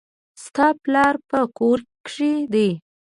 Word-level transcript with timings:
ستا 0.43 0.67
پلار 0.83 1.15
په 1.29 1.39
کور 1.57 1.79
کښي 2.05 2.33
دئ. 2.53 2.69